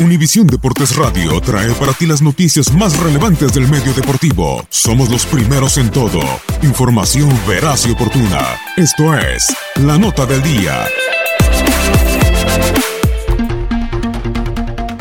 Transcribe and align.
Univisión 0.00 0.46
Deportes 0.46 0.96
Radio 0.96 1.38
trae 1.42 1.72
para 1.74 1.92
ti 1.92 2.06
las 2.06 2.22
noticias 2.22 2.72
más 2.72 2.98
relevantes 2.98 3.52
del 3.52 3.68
medio 3.68 3.92
deportivo. 3.92 4.64
Somos 4.70 5.10
los 5.10 5.26
primeros 5.26 5.76
en 5.76 5.90
todo. 5.90 6.20
Información 6.62 7.28
veraz 7.46 7.86
y 7.86 7.90
oportuna. 7.90 8.56
Esto 8.78 9.14
es 9.14 9.54
La 9.76 9.98
Nota 9.98 10.24
del 10.24 10.42
Día. 10.42 10.86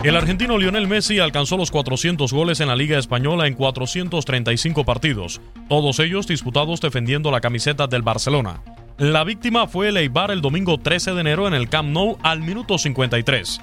El 0.04 0.16
argentino 0.16 0.58
Lionel 0.58 0.88
Messi 0.88 1.20
alcanzó 1.20 1.56
los 1.56 1.72
400 1.72 2.34
goles 2.34 2.60
en 2.60 2.68
la 2.68 2.76
Liga 2.76 2.98
Española 2.98 3.48
en 3.48 3.54
435 3.54 4.84
partidos, 4.86 5.42
todos 5.68 6.00
ellos 6.00 6.26
disputados 6.26 6.82
defendiendo 6.82 7.32
la 7.32 7.42
camiseta 7.42 7.88
del 7.88 8.02
Barcelona. 8.02 8.62
La 9.00 9.24
víctima 9.24 9.66
fue 9.66 9.88
el 9.88 9.96
Eibar 9.96 10.30
el 10.30 10.42
domingo 10.42 10.78
13 10.78 11.14
de 11.14 11.22
enero 11.22 11.48
en 11.48 11.54
el 11.54 11.70
Camp 11.70 11.88
Nou 11.88 12.18
al 12.22 12.42
minuto 12.42 12.78
53. 12.78 13.62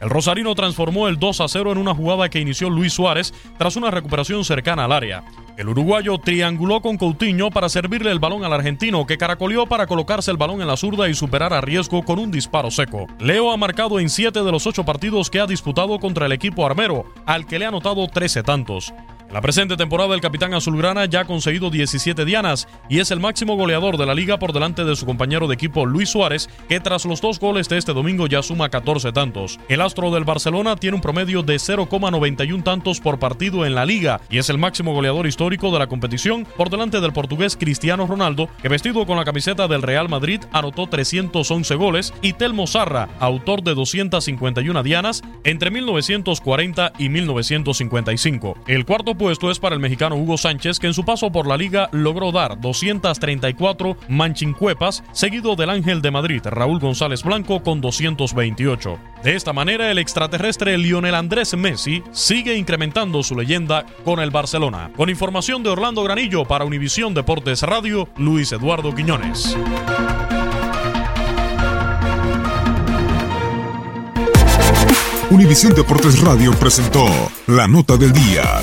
El 0.00 0.08
rosarino 0.08 0.54
transformó 0.54 1.08
el 1.08 1.18
2 1.18 1.42
a 1.42 1.48
0 1.48 1.72
en 1.72 1.76
una 1.76 1.94
jugada 1.94 2.30
que 2.30 2.40
inició 2.40 2.70
Luis 2.70 2.94
Suárez 2.94 3.34
tras 3.58 3.76
una 3.76 3.90
recuperación 3.90 4.46
cercana 4.46 4.86
al 4.86 4.92
área. 4.92 5.24
El 5.58 5.68
uruguayo 5.68 6.16
trianguló 6.16 6.80
con 6.80 6.96
Coutinho 6.96 7.50
para 7.50 7.68
servirle 7.68 8.10
el 8.10 8.18
balón 8.18 8.44
al 8.44 8.52
argentino, 8.54 9.04
que 9.04 9.18
caracoleó 9.18 9.66
para 9.66 9.86
colocarse 9.86 10.30
el 10.30 10.38
balón 10.38 10.62
en 10.62 10.68
la 10.68 10.78
zurda 10.78 11.06
y 11.10 11.14
superar 11.14 11.52
a 11.52 11.60
riesgo 11.60 12.02
con 12.02 12.18
un 12.18 12.30
disparo 12.30 12.70
seco. 12.70 13.08
Leo 13.20 13.52
ha 13.52 13.58
marcado 13.58 14.00
en 14.00 14.08
7 14.08 14.42
de 14.42 14.52
los 14.52 14.66
8 14.66 14.84
partidos 14.86 15.28
que 15.28 15.40
ha 15.40 15.46
disputado 15.46 15.98
contra 15.98 16.24
el 16.24 16.32
equipo 16.32 16.64
armero, 16.64 17.12
al 17.26 17.44
que 17.44 17.58
le 17.58 17.66
ha 17.66 17.68
anotado 17.68 18.06
13 18.06 18.42
tantos. 18.42 18.94
La 19.30 19.42
presente 19.42 19.76
temporada 19.76 20.14
el 20.14 20.22
capitán 20.22 20.54
azulgrana 20.54 21.04
ya 21.04 21.20
ha 21.20 21.24
conseguido 21.26 21.68
17 21.68 22.24
dianas 22.24 22.66
y 22.88 23.00
es 23.00 23.10
el 23.10 23.20
máximo 23.20 23.56
goleador 23.56 23.98
de 23.98 24.06
la 24.06 24.14
liga 24.14 24.38
por 24.38 24.54
delante 24.54 24.86
de 24.86 24.96
su 24.96 25.04
compañero 25.04 25.46
de 25.46 25.54
equipo 25.54 25.84
Luis 25.84 26.08
Suárez, 26.08 26.48
que 26.66 26.80
tras 26.80 27.04
los 27.04 27.20
dos 27.20 27.38
goles 27.38 27.68
de 27.68 27.76
este 27.76 27.92
domingo 27.92 28.26
ya 28.26 28.42
suma 28.42 28.70
14 28.70 29.12
tantos. 29.12 29.60
El 29.68 29.82
astro 29.82 30.10
del 30.10 30.24
Barcelona 30.24 30.76
tiene 30.76 30.94
un 30.94 31.02
promedio 31.02 31.42
de 31.42 31.56
0,91 31.56 32.62
tantos 32.62 33.00
por 33.00 33.18
partido 33.18 33.66
en 33.66 33.74
la 33.74 33.84
liga 33.84 34.22
y 34.30 34.38
es 34.38 34.48
el 34.48 34.56
máximo 34.56 34.94
goleador 34.94 35.26
histórico 35.26 35.70
de 35.72 35.78
la 35.78 35.88
competición 35.88 36.46
por 36.56 36.70
delante 36.70 37.02
del 37.02 37.12
portugués 37.12 37.58
Cristiano 37.58 38.06
Ronaldo, 38.06 38.48
que 38.62 38.70
vestido 38.70 39.04
con 39.04 39.18
la 39.18 39.26
camiseta 39.26 39.68
del 39.68 39.82
Real 39.82 40.08
Madrid 40.08 40.40
anotó 40.52 40.86
311 40.86 41.74
goles, 41.74 42.14
y 42.22 42.32
Telmo 42.32 42.66
Zarra, 42.66 43.10
autor 43.20 43.62
de 43.62 43.74
251 43.74 44.82
dianas 44.82 45.22
entre 45.44 45.70
1940 45.70 46.92
y 46.98 47.10
1955. 47.10 48.56
El 48.66 48.86
cuarto 48.86 49.17
puesto 49.18 49.50
es 49.50 49.58
para 49.58 49.74
el 49.74 49.80
mexicano 49.80 50.16
Hugo 50.16 50.38
Sánchez, 50.38 50.78
que 50.78 50.86
en 50.86 50.94
su 50.94 51.04
paso 51.04 51.30
por 51.30 51.46
la 51.46 51.56
liga 51.56 51.90
logró 51.92 52.32
dar 52.32 52.58
234 52.58 53.96
manchincuepas, 54.08 55.04
seguido 55.12 55.56
del 55.56 55.70
Ángel 55.70 56.00
de 56.00 56.10
Madrid, 56.10 56.40
Raúl 56.44 56.78
González 56.78 57.22
Blanco, 57.22 57.62
con 57.62 57.80
228. 57.80 58.98
De 59.22 59.36
esta 59.36 59.52
manera, 59.52 59.90
el 59.90 59.98
extraterrestre 59.98 60.78
Lionel 60.78 61.16
Andrés 61.16 61.56
Messi 61.56 62.02
sigue 62.12 62.56
incrementando 62.56 63.22
su 63.22 63.34
leyenda 63.34 63.84
con 64.04 64.20
el 64.20 64.30
Barcelona. 64.30 64.90
Con 64.96 65.10
información 65.10 65.62
de 65.62 65.70
Orlando 65.70 66.02
Granillo 66.04 66.44
para 66.44 66.64
Univisión 66.64 67.12
Deportes 67.12 67.62
Radio, 67.62 68.08
Luis 68.16 68.52
Eduardo 68.52 68.94
Quiñones. 68.94 69.56
Univisión 75.30 75.74
Deportes 75.74 76.20
Radio 76.20 76.52
presentó 76.52 77.04
La 77.46 77.68
Nota 77.68 77.98
del 77.98 78.12
Día. 78.12 78.62